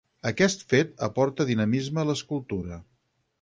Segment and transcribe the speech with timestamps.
[0.27, 2.81] Aquest fet aporta dinamisme a l'escultura.